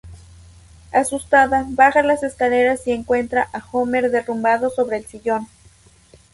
Asustada, 0.91 1.63
baja 1.69 2.01
las 2.01 2.23
escaleras 2.23 2.87
y 2.87 2.91
encuentra 2.91 3.47
a 3.53 3.63
Homer 3.71 4.09
derrumbado 4.09 4.71
sobre 4.71 4.97
el 4.97 5.05
sillón. 5.05 5.47